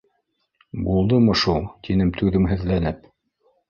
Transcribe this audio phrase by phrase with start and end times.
[0.85, 3.11] —Булдымы шул?— тинем, түҙемһеҙләнеп.